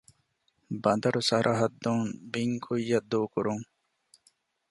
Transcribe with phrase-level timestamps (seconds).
[0.83, 3.65] ބަނދަރު ސަރަޙައްދުން ބިން ކުއްޔަށް ދޫކުރުން